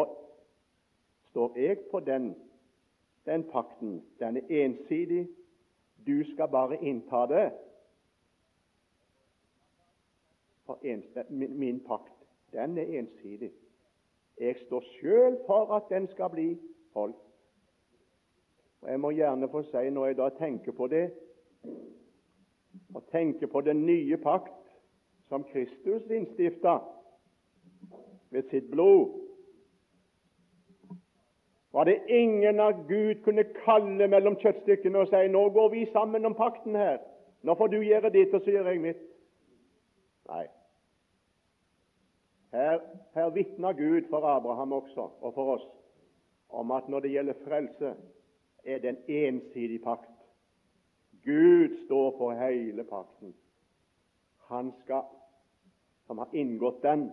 [1.31, 2.35] står jeg på den,
[3.25, 4.03] den pakten.
[4.19, 5.29] Den er ensidig.
[6.07, 7.53] Du skal bare innta det.
[10.67, 12.13] For en, min, min pakt,
[12.53, 13.53] den er ensidig.
[14.41, 16.59] Jeg står sjøl for at den skal bli
[16.95, 17.17] holdt.
[18.81, 21.11] Og Jeg må gjerne få si, når jeg da tenker på det,
[22.95, 24.55] og tenker på den nye pakt
[25.29, 26.79] som Kristus innstifta
[28.31, 29.17] ved sitt blod,
[31.73, 36.25] var det ingen av Gud kunne kalle mellom kjøttstykkene og si nå går vi sammen
[36.27, 36.97] om pakten her.
[37.43, 39.03] Nå får du gjøre ditt, og så gjør jeg mitt.
[40.29, 40.47] Nei.
[42.57, 42.81] Her,
[43.15, 45.67] her vitner Gud for Abraham også, og for oss,
[46.49, 47.93] om at når det gjelder frelse,
[48.65, 50.18] er det en ensidig pakt.
[51.25, 53.35] Gud står for hele pakten.
[54.49, 55.05] Han skal,
[56.07, 57.11] som har inngått den,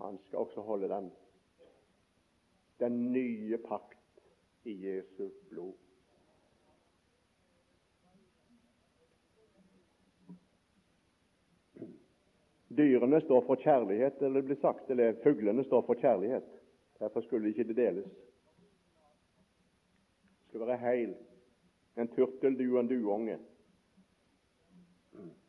[0.00, 1.10] han skal også holde den.
[2.78, 4.20] Den nye pakt
[4.62, 5.74] i Jesu blod.
[12.76, 16.46] Dyrene står for kjærlighet, eller det blir sagt, eller fuglene står for kjærlighet.
[16.98, 18.06] Derfor skulle ikke det deles.
[20.52, 21.14] Det skal være heil.
[21.96, 23.38] En turteldue og en duunge.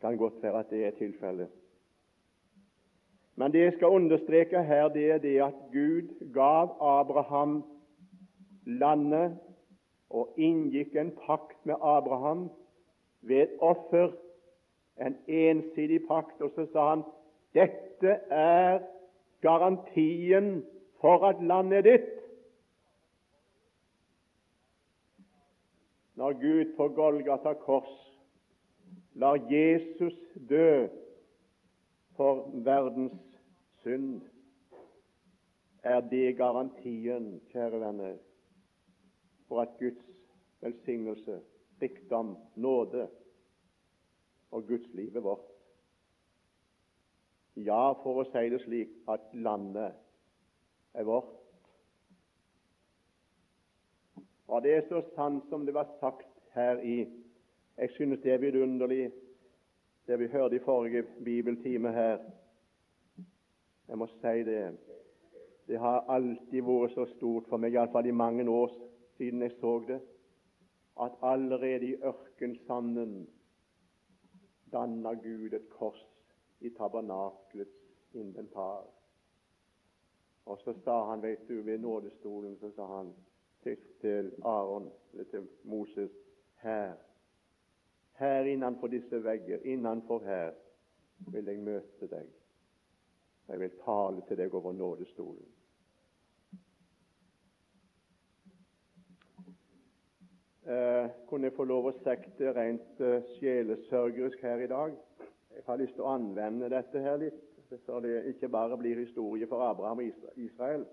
[0.02, 1.50] Kan godt være at det er tilfellet.
[3.36, 7.64] Men det jeg skal understreke her, det er det at Gud gav Abraham
[8.66, 9.40] landet
[10.10, 12.52] og inngikk en pakt med Abraham
[13.22, 14.12] ved offer
[15.02, 17.04] en ensidig pakt, og så sa han
[17.54, 18.80] dette er
[19.42, 20.66] garantien
[21.02, 22.23] for at landet er ditt.
[26.24, 27.96] Når Gud på Golgata kors
[29.20, 30.14] lar Jesus
[30.50, 30.88] dø
[32.16, 33.34] for verdens
[33.84, 34.22] synd,
[35.84, 38.16] er det garantien, kjære venner,
[39.50, 40.08] for at Guds
[40.64, 41.42] velsignelse,
[41.82, 43.10] rikdom, nåde
[44.52, 45.52] og Guds liv er vårt.
[47.68, 50.00] Ja, for å si det slik at landet
[50.96, 51.43] er vårt.
[54.48, 57.08] Og det er så sant som det var sagt her i
[57.78, 59.12] Jeg synes det er vidunderlig,
[60.08, 62.18] det vi hørte i forrige bibeltime her.
[63.88, 64.78] Jeg må si det.
[65.68, 68.72] Det har alltid vært så stort for meg, iallfall i mange år
[69.18, 70.02] siden jeg så det,
[71.02, 73.28] at allerede i ørkensanden
[74.74, 76.06] danna Gud et kors
[76.60, 78.86] i tabernakelets inventar.
[80.46, 83.14] Og så sa han, veit du, ved nådestolen så sa han
[83.64, 84.92] til, til Aron,
[85.32, 86.12] til Moses
[86.64, 86.94] her,
[88.14, 90.52] her innenfor disse vegger, innenfor her,
[91.18, 92.30] vil jeg møte deg.
[93.48, 95.46] Jeg vil tale til deg over nådestolen.
[100.66, 104.94] Eh, kunne jeg få lov å sekte rent eh, sjelesørgerisk her i dag?
[105.52, 107.42] Jeg har lyst til å anvende dette her litt,
[107.84, 110.86] så det ikke bare blir historie for Abraham og Israel,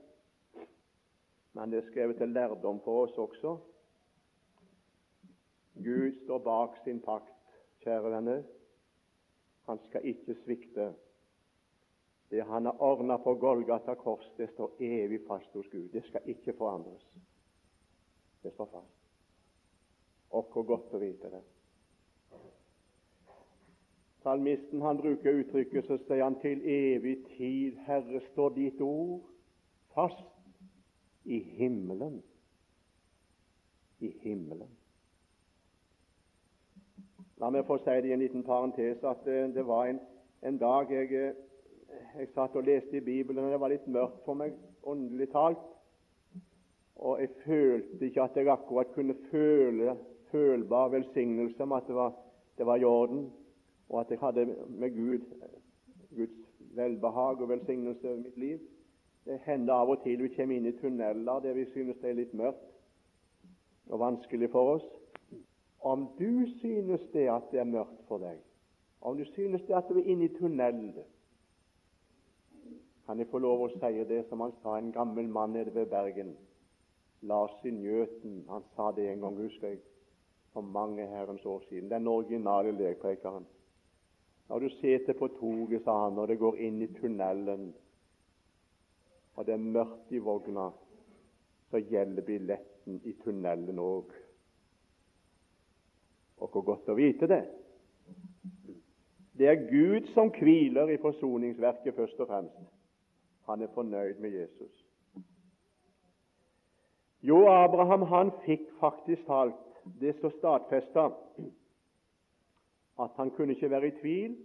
[1.53, 3.57] men det er skrevet til lærdom for oss også.
[5.75, 8.43] Gud står bak sin pakt, kjære venner.
[9.67, 10.93] Han skal ikke svikte.
[12.31, 15.89] Det han har ordna på Golgata kors, det står evig fast hos Gud.
[15.89, 17.07] Det skal ikke forandres.
[18.43, 18.99] Det står fast.
[20.31, 21.43] Og hvor godt å vite det.
[24.23, 29.25] Salmisten han bruker uttrykket, så sier han til evig tid, Herre, står ditt ord
[29.95, 30.30] fast
[31.31, 32.19] i himmelen.
[34.01, 34.71] I himmelen.
[37.41, 40.01] La meg få si det i en liten parentes at det, det var en,
[40.45, 44.37] en dag jeg, jeg, satt og leste i Bibelen, og det var litt mørkt for
[44.37, 45.63] meg, åndelig talt.
[47.01, 49.97] Og jeg følte ikke at jeg akkurat kunne føle
[50.31, 52.13] følbar velsignelse om at det var,
[52.59, 53.31] det var i orden
[53.91, 55.25] og at jeg hadde med Gud
[56.17, 56.37] Guds
[56.77, 58.59] velbehag og velsignelse over mitt liv.
[59.31, 62.17] Det hender av og til vi kommer inn i tunneler der vi synes det er
[62.19, 62.65] litt mørkt
[63.87, 64.87] og vanskelig for oss.
[65.87, 68.41] Om du synes det at det er mørkt for deg,
[69.01, 70.91] om du synes det at du er inne i tunnelen
[73.07, 75.87] Kan jeg få lov å si det som han sa, en gammel mann nede ved
[75.87, 76.35] Bergen,
[77.23, 79.79] Lars Njøten, han sa det en gang, husker jeg,
[80.53, 81.91] for mange herrens år siden.
[81.91, 83.47] Den originale lekprekeren.
[84.49, 87.75] Når du sitter på toget, sa han, når det går inn i tunnelen,
[89.41, 90.67] og det er mørkt i vogna,
[91.71, 94.11] så gjelder billetten i tunnelen òg.
[96.45, 97.41] Og hvor godt å vite det.
[99.41, 102.67] Det er Gud som hviler i forsoningsverket først og fremst.
[103.49, 104.85] Han er fornøyd med Jesus.
[107.25, 111.07] Jo, Abraham han fikk faktisk talt det så stadfesta
[113.01, 114.37] at han kunne ikke være i tvil.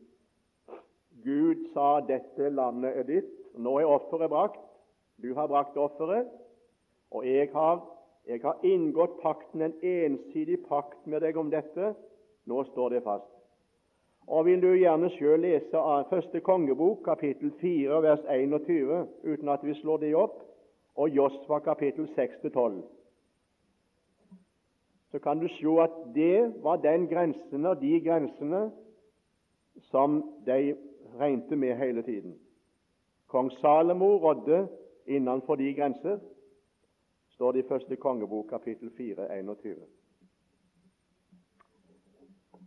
[1.25, 3.59] Gud sa 'dette landet er ditt'.
[3.59, 4.64] Nå er offeret brakt.
[5.21, 6.27] Du har brakt offeret,
[7.11, 7.79] og jeg har,
[8.27, 11.93] jeg har inngått pakten, en ensidig pakt med deg om dette.
[12.45, 13.31] Nå står det fast.
[14.27, 19.63] Og Vil du gjerne sjøl lese av første kongebok, kapittel 4, vers 21, uten at
[19.63, 20.41] vi slår det opp,
[20.95, 22.81] og Josfa kapittel 6-12,
[25.11, 28.65] så kan du se at det var den grensen og de grensene
[29.91, 30.75] som de
[31.19, 32.35] regnet med hele tiden.
[33.27, 34.67] Kong Salomo rådde
[35.05, 36.19] innenfor de grenser,
[37.29, 39.85] står det i første kongebok kapittel 4, 21.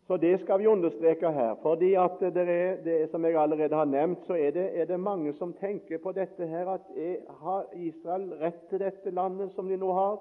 [0.08, 1.54] Så Det skal vi understreke her.
[1.62, 5.00] fordi at det er, det, Som jeg allerede har nevnt, så er det, er det
[5.00, 9.68] mange som tenker på dette her at er, Har Israel rett til dette landet som
[9.68, 10.18] de nå har?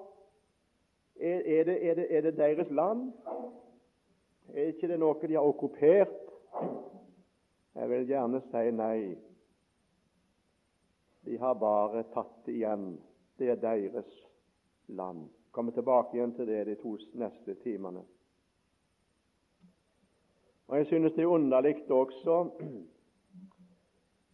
[1.22, 3.12] Er, er, det, det deres land?
[4.54, 6.20] Er ikke det noe de har okkupert?
[7.76, 9.16] Jeg vil gjerne si nei.
[11.28, 12.94] De har bare tatt det igjen.
[13.38, 14.12] Det er deres
[14.88, 15.26] land.
[15.52, 18.06] Kommer tilbake igjen til det de to neste timene.
[20.68, 22.38] Og Jeg synes det er underlig også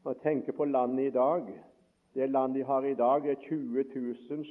[0.06, 1.50] å tenke på landet i dag.
[2.14, 3.86] Det landet de har i dag, er 20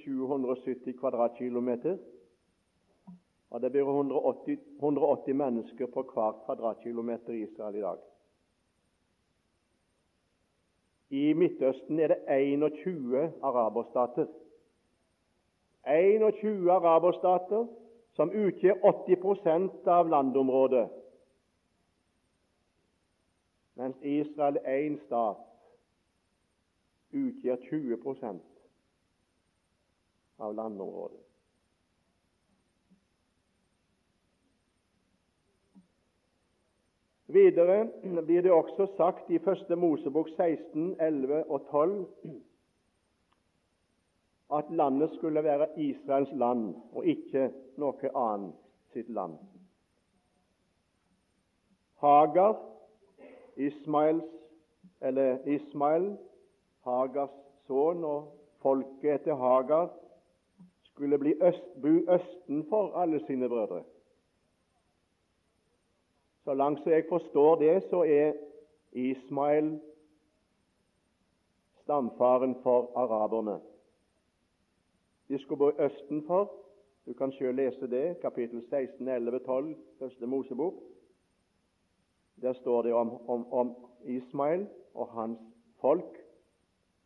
[0.02, 1.98] 770 kvadratkilometer.
[3.50, 7.98] Og det blir 180, 180 mennesker på hvert kvadratkilometer i Israel i dag.
[11.12, 14.26] I Midtøsten er det 21 araberstater.
[15.84, 17.66] 21 araberstater
[18.16, 20.88] som utgjør 80% av landområdet
[23.74, 25.40] mens Israel én stat
[27.12, 28.40] utgjør 20%
[30.38, 31.20] av landområdet.
[37.32, 37.86] Videre
[38.26, 42.06] blir det også sagt i Første Mosebok 16, 11 og 12
[44.52, 47.48] at landet skulle være Israels land og ikke
[47.80, 48.52] noe annet
[48.92, 49.38] sitt land.
[52.02, 52.58] Hagar
[53.56, 54.24] Ismaels,
[55.00, 56.16] eller Ismael,
[56.84, 57.34] Hagars
[57.66, 59.90] sønn, og folket etter Hagar
[60.92, 63.82] skulle bli øst, bo østenfor alle sine brødre.
[66.44, 68.32] Så langt jeg forstår det, så er
[68.92, 69.80] Ismael
[71.82, 73.60] stamfaren for araberne.
[75.28, 76.52] De skulle bo østenfor.
[77.06, 80.74] Du kan selv lese det, kapittel 16, 11, 12, første Mosebok.
[82.40, 85.38] Der står det om, om, om Ismael og hans
[85.80, 86.18] folk,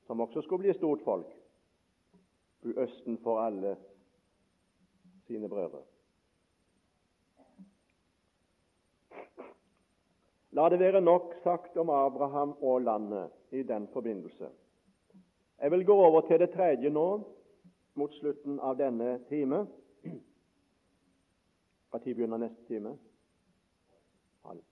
[0.06, 1.26] som også skulle bli stort folk,
[2.62, 3.76] østen for alle
[5.26, 5.95] sine brødre.
[10.56, 14.48] La det være nok sagt om Abraham og landet i den forbindelse.
[15.60, 17.08] Jeg vil gå over til det tredje nå,
[17.94, 19.66] mot slutten av denne time.
[21.92, 22.96] Når begynner neste time?
[24.44, 24.64] Halv.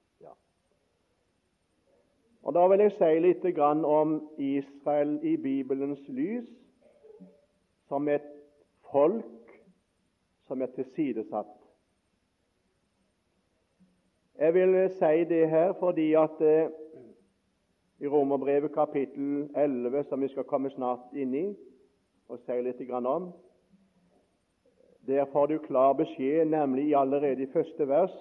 [2.45, 3.45] Og Da vil jeg si litt
[3.89, 6.49] om Israel i Bibelens lys
[7.89, 8.27] som et
[8.93, 9.55] folk
[10.47, 11.64] som er tilsidesatt.
[14.45, 16.69] Jeg vil si det her fordi at eh,
[18.01, 21.45] i Romerbrevet kapittel 11, som vi skal komme snart inn i
[22.29, 23.31] og si litt om,
[25.09, 28.13] der får du klar beskjed, nemlig allerede i første vers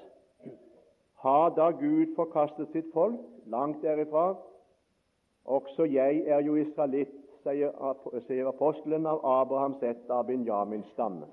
[1.25, 3.19] har da Gud forkastet sitt folk?
[3.45, 4.37] Langt derifra.
[5.45, 11.27] Også jeg er jo israelitt, sier apostelen av Abrahams ett av Benjamins stamme.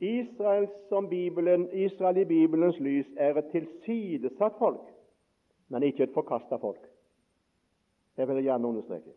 [0.00, 0.68] Israel,
[1.10, 4.82] Bibelen, Israel i Bibelens lys er et tilsidesatt folk,
[5.68, 6.82] men ikke et forkasta folk.
[8.16, 9.14] Det vil jeg gjerne understreke.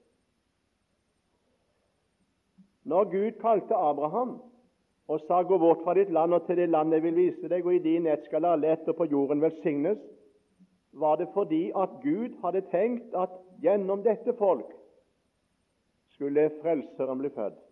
[2.84, 4.42] Når Gud kalte Abraham
[5.08, 7.66] og sa 'gå bort fra ditt land og til det land jeg vil vise deg',
[7.66, 9.98] og i din ett skal alle etter på jorden velsignes,
[10.92, 13.30] var det fordi at Gud hadde tenkt at
[13.62, 14.74] gjennom dette folk
[16.10, 17.69] skulle Frelseren bli født.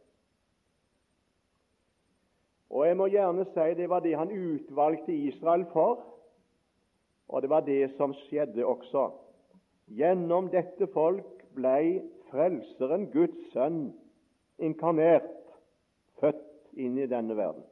[2.70, 6.04] Og jeg må gjerne si det var det han utvalgte Israel for,
[7.28, 9.10] og det var det som skjedde også.
[9.88, 13.94] Gjennom dette folk blei Frelseren, Guds sønn,
[14.60, 15.32] inkarnert,
[16.20, 16.44] født
[16.76, 17.64] inn i denne verden.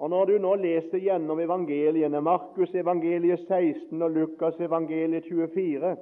[0.00, 5.96] Og Når du nå leser gjennom evangeliene, Markus evangeliet 16 og Lukas evangeliet 24,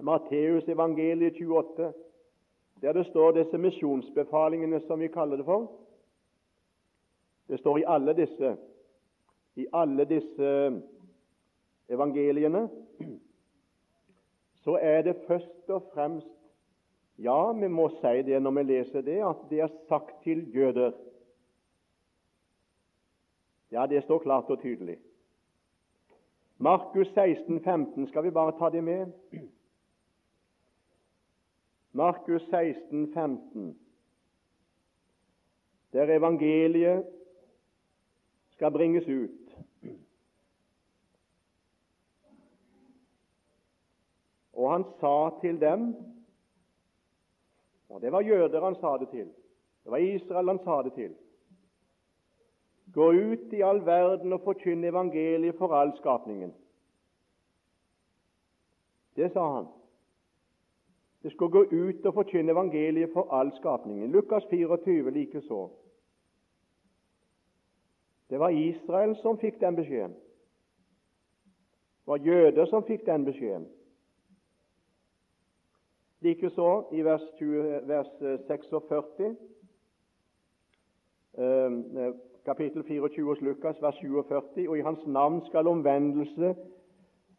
[0.00, 1.90] Matteus evangeliet 28,
[2.82, 5.70] der det står disse misjonsbefalingene som vi kaller det for
[7.48, 8.56] Det står i alle disse,
[9.56, 10.82] i alle disse
[11.88, 12.68] evangeliene
[14.62, 16.28] så er det først og fremst
[17.18, 20.92] Ja, vi må si det når vi leser det, at det er sagt til jøder.
[23.70, 24.98] Ja, det står klart og tydelig.
[26.58, 29.06] Markus 16, 15, skal vi bare ta det med?
[31.92, 33.78] Markus 16, 15,
[35.92, 37.06] der evangeliet
[38.50, 39.42] skal bringes ut.
[44.52, 45.94] Og han sa til dem
[47.88, 49.26] Og det var jøder han sa det til.
[49.84, 51.14] Det var Israel han sa det til.
[52.92, 56.54] Gå ut i all verden og forkynn evangeliet for all skapningen.
[59.16, 59.66] Det sa han.
[61.22, 64.10] Det skulle gå ut og forkynne evangeliet for all skapningen.
[64.10, 65.70] Lukas 24 likeså.
[68.30, 70.14] Det var Israel som fikk den beskjeden.
[72.02, 73.68] Det var jøder som fikk den beskjeden.
[76.20, 78.08] Likeså i vers, 20, vers
[78.46, 79.36] 46,
[81.38, 82.14] eh,
[82.44, 86.54] kapittel 24 hos Lukas, vers 47, og i hans navn skal omvendelse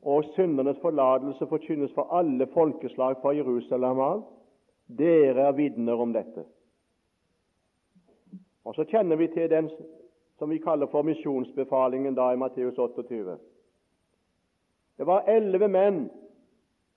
[0.05, 4.23] og syndernes forlatelse forkynnes for alle folkeslag fra Jerusalem av.
[4.87, 6.43] Dere er vitner om dette.
[8.63, 9.69] Og Så kjenner vi til den
[10.39, 13.37] som vi kaller for misjonsbefalingen da i Matteus 28.
[14.97, 16.09] Det var elleve menn,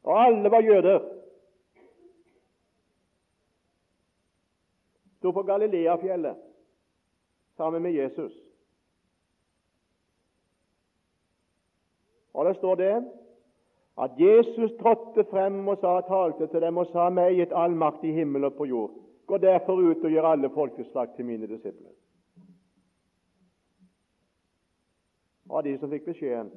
[0.03, 1.01] og alle var jøder.
[5.19, 6.37] Sto på Galileafjellet
[7.57, 8.46] sammen med Jesus.
[12.37, 12.95] Og det står det
[13.97, 18.05] at Jesus trådte frem og sa, talte til dem og sa meg gitt all makt
[18.05, 18.93] i himmel og på jord.
[19.27, 21.95] Gå derfor ut og gjør alle folkeslag til mine disipler.
[25.51, 26.51] Av de som fikk beskjeden.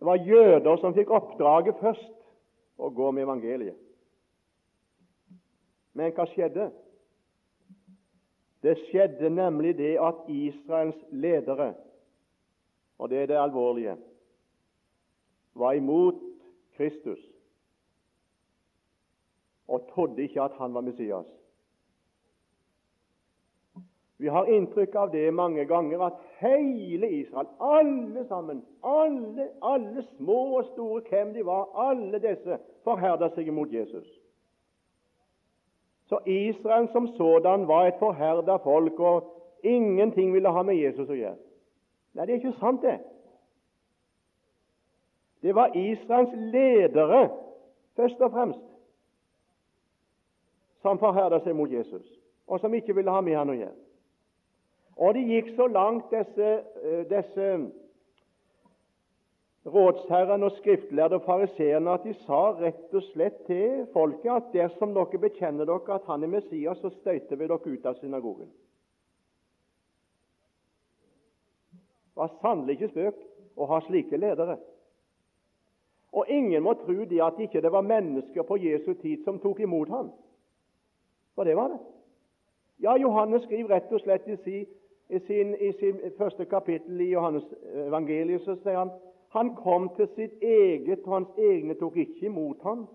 [0.00, 2.12] Det var jøder som fikk oppdraget først
[2.76, 3.78] å gå med evangeliet.
[5.96, 6.68] Men hva skjedde?
[8.62, 11.74] Det skjedde nemlig det at Israels ledere,
[12.98, 13.96] og det er det alvorlige,
[15.54, 16.20] var imot
[16.76, 17.20] Kristus
[19.68, 21.26] og trodde ikke at han var Messias.
[24.18, 30.38] Vi har inntrykk av det mange ganger at hele Israel, alle sammen, alle, alle små
[30.60, 34.06] og store, hvem de var, alle disse forherda seg imot Jesus.
[36.06, 39.32] Så Israel som sådan var et forherda folk, og
[39.62, 41.38] ingenting ville ha med Jesus å gjøre.
[42.14, 42.98] Nei, det er ikke sant, det.
[45.42, 47.30] Det var Israels ledere,
[47.96, 48.62] først og fremst,
[50.82, 52.06] som forherda seg mot Jesus,
[52.46, 53.76] og som ikke ville ha med han å gjøre.
[54.96, 56.52] Og det gikk så langt, disse,
[56.82, 57.48] eh, disse
[59.66, 64.94] rådsherrene og skriftlærde og fariseerne at de sa rett og slett til folket at dersom
[64.94, 68.52] dere bekjenner dere at han er Messias, så støyter vi dere ut av synagogen.
[72.16, 73.18] Det var sannelig ikke spøk
[73.56, 74.56] å ha slike ledere.
[76.16, 79.60] Og ingen må tro det at ikke det var mennesker på Jesu tid som tok
[79.60, 80.08] imot ham.
[81.34, 81.82] For det var det.
[82.80, 84.64] Ja, Johannes skriver rett og slett i sin,
[85.08, 87.44] i sin, i sin første kapittel i Johannes
[87.86, 88.94] evangeliet, så sier han
[89.34, 92.86] han kom til sitt eget, og hans egne tok ikke imot ham.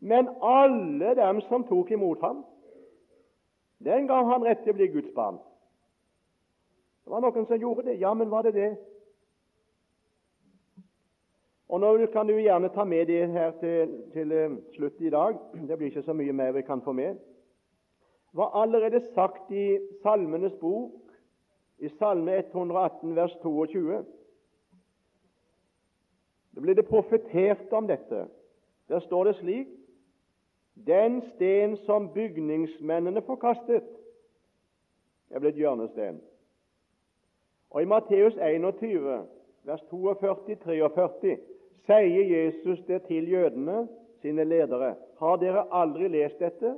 [0.00, 2.44] Men alle dem som tok imot ham,
[3.84, 5.38] den gav han rett til å bli Guds barn.
[7.04, 7.98] Det var noen som gjorde det.
[8.00, 8.70] Ja, men var det det?
[11.68, 15.38] Og Nå kan du gjerne ta med det her til, til uh, slutt i dag.
[15.68, 17.16] Det blir ikke så mye mer vi kan få med.
[18.30, 21.00] Det var allerede sagt i Salmenes bok,
[21.78, 24.04] i Salme 118, vers 22.
[26.54, 28.26] Det ble det profetert om dette.
[28.88, 29.68] Der står det slik
[30.86, 33.84] Den sten som bygningsmennene forkastet,
[35.30, 36.18] er blitt hjørnesten.
[37.70, 39.26] Og I Matteus 21,
[39.64, 41.36] vers 42-43,
[41.86, 43.88] sier Jesus det til jødene,
[44.22, 44.94] sine ledere.
[45.18, 46.74] Har dere aldri lest dette?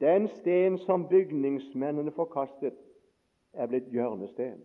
[0.00, 2.74] Den sten som bygningsmennene forkastet,
[3.52, 4.62] er blitt hjørnesten.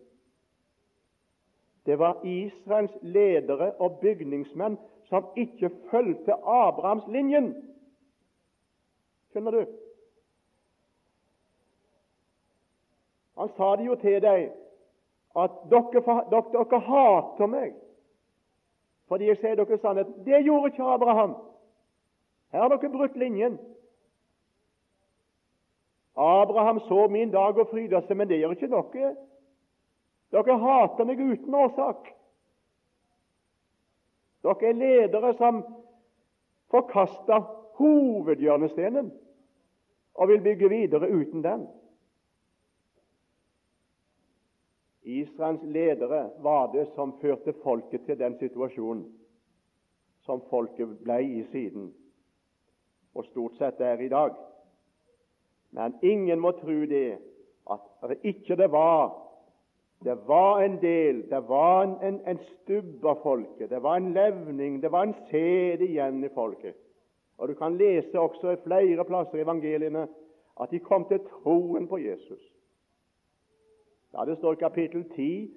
[1.85, 4.77] Det var Israels ledere og bygningsmenn
[5.09, 7.53] som ikke fulgte Abrahamslinjen.
[9.31, 9.65] Skjønner du?
[13.37, 14.49] Han sa det jo til deg
[15.39, 16.01] at dere,
[16.31, 17.77] dere, dere hater meg
[19.09, 20.09] fordi jeg sier dere sannhet.
[20.25, 21.31] Det gjorde ikke Abraham.
[22.53, 23.55] Her har dere brutt linjen.
[26.13, 29.15] Abraham så min dag og fryda seg, men det gjør ikke dere.
[30.39, 32.05] Dere hater meg uten årsak.
[34.45, 35.63] Dere er ledere som
[36.71, 37.43] forkaster
[37.79, 39.11] hovedhjørnestenen
[40.15, 41.67] og vil bygge videre uten den.
[45.03, 49.07] Israels ledere var det som førte folket til den situasjonen
[50.27, 51.89] som folket ble i siden,
[53.15, 54.35] og stort sett er i dag.
[55.73, 57.17] Men ingen må tro det
[57.71, 59.15] at det ikke det var
[60.03, 64.13] det var en del, det var en, en, en stubb av folket, det var en
[64.13, 66.75] levning, det var en sæd igjen i folket.
[67.37, 70.07] Og Du kan lese også i flere plasser i evangeliene
[70.59, 72.41] at de kom til troen på Jesus.
[74.13, 75.51] Ja, Det står i kapittel 10.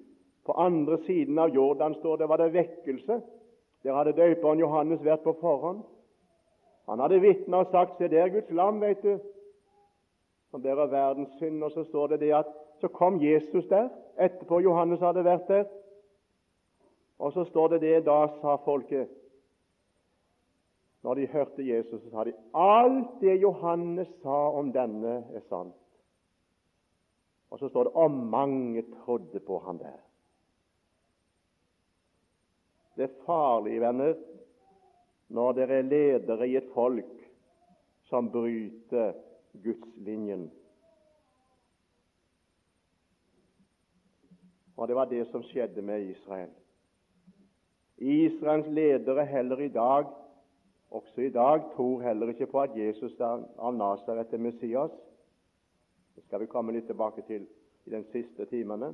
[0.46, 3.20] På andre siden av Jordan står det var det vekkelse.
[3.82, 5.82] Der hadde døperen Johannes vært på forhånd.
[6.88, 9.18] Han hadde vitna og sagt 'Se der Guds lam', vet du,
[10.50, 11.64] som bærer verdens synd.
[11.64, 12.46] Og så står det det at
[12.82, 15.68] så kom Jesus der etterpå Johannes hadde vært der.
[17.22, 19.10] Og så står det det da sa folket
[21.02, 25.74] Når de hørte Jesus, så sa de alt det Johannes sa om denne, er sant.
[27.50, 29.98] Og så står det og mange trodde på han der.
[32.96, 34.14] Det er farlig, venner,
[35.28, 37.12] når dere er ledere i et folk
[38.10, 39.14] som bryter
[39.64, 40.50] gudslinjen.
[44.76, 46.50] Og det var det som skjedde med Israel.
[47.98, 50.06] Israels ledere heller i dag,
[50.90, 54.90] også i dag, tror heller ikke på at Jesus av Nasaret er Messias.
[56.16, 57.46] Det skal vi komme litt tilbake til
[57.86, 58.92] i den siste timene.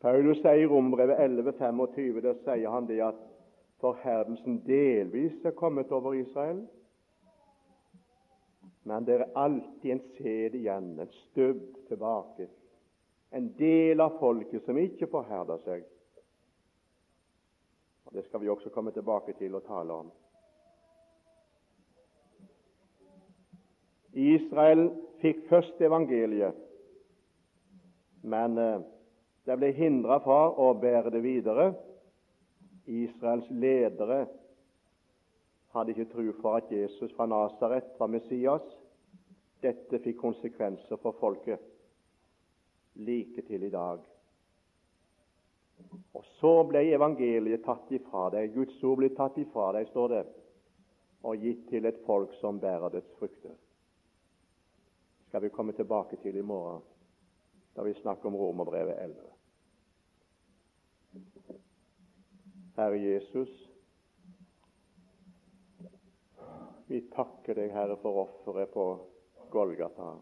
[0.00, 3.18] Paulus sier i Rombrevet 11,25 der sier han det at
[3.80, 6.62] forherdelsen delvis er kommet over Israel.
[8.84, 12.48] Men det er alltid en sæd igjen, en stubb tilbake.
[13.30, 15.84] En del av folket som ikke forherder seg.
[18.08, 20.08] Og Det skal vi også komme tilbake til og tale om.
[24.12, 24.88] Israel
[25.22, 26.56] fikk først evangeliet,
[28.26, 28.82] men eh,
[29.46, 31.68] det ble hindra fra å bære det videre.
[32.90, 34.24] Israels ledere
[35.70, 38.66] hadde ikke tro for at Jesus fra Nasaret var Messias.
[39.62, 41.69] Dette fikk konsekvenser for folket
[43.06, 44.04] like til i dag.
[46.14, 48.52] Og så ble evangeliet tatt ifra deg.
[48.54, 50.22] Guds ord ble tatt ifra deg, står det,
[51.24, 53.56] og gitt til et folk som bærer dets frukter
[55.30, 56.82] skal vi komme tilbake til i morgen,
[57.76, 59.14] da vi snakker om Romerbrevet 11.
[62.76, 63.52] Herre Jesus,
[66.86, 68.88] vi takker deg, Herre, for offeret på
[69.54, 70.16] Golgata.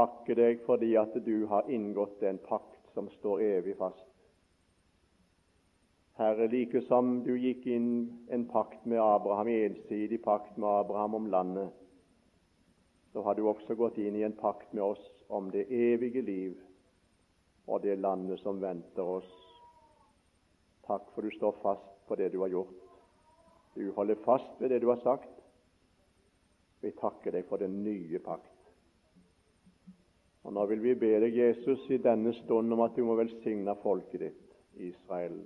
[0.00, 4.06] Takker deg fordi at du har inngått en pakt som står evig fast.
[6.16, 7.90] Herre, like som du gikk inn
[8.32, 11.68] en pakt med Abraham, ensidig pakt med Abraham om landet,
[13.12, 16.56] så har du også gått inn i en pakt med oss om det evige liv
[17.66, 19.28] og det landet som venter oss.
[20.88, 22.78] Takk for du står fast på det du har gjort.
[23.76, 25.36] Du holder fast ved det du har sagt.
[26.80, 28.49] Vi takker deg for den nye pakt.
[30.44, 33.74] Og Nå vil vi be deg, Jesus, i denne stund om at du må velsigne
[33.82, 34.46] folket ditt,
[34.80, 35.36] Israel,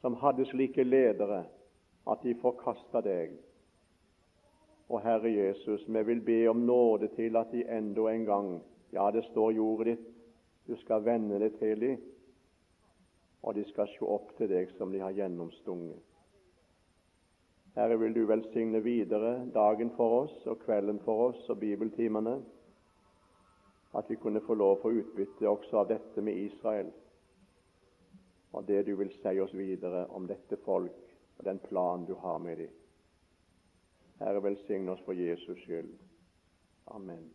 [0.00, 1.42] som hadde slike ledere
[2.08, 3.34] at de forkasta deg
[4.90, 8.60] og Herre Jesus, vi vil be om nåde til at de enda en gang
[8.92, 10.06] Ja, det står i ordet ditt,
[10.66, 11.98] du skal vende det til dem,
[13.42, 16.00] og de skal se opp til deg som de har gjennomstunget.
[17.76, 22.40] Herre, vil du velsigne videre dagen for oss og kvelden for oss og bibeltimene.
[23.92, 26.90] At vi kunne få lov å få utbytte også av dette med Israel,
[28.52, 32.38] og det du vil si oss videre om dette folk og den plan du har
[32.38, 32.76] med dem.
[34.20, 35.94] Herre, velsigne oss for Jesus skyld.
[36.92, 37.30] Amen.